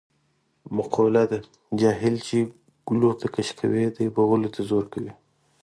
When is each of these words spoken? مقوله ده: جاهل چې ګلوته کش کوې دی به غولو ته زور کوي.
مقوله 0.77 1.23
ده: 1.31 1.39
جاهل 1.79 2.15
چې 2.27 2.37
ګلوته 2.87 3.27
کش 3.35 3.49
کوې 3.59 3.85
دی 3.95 4.05
به 4.13 4.21
غولو 4.29 4.49
ته 4.55 4.61
زور 4.69 4.85
کوي. 4.93 5.13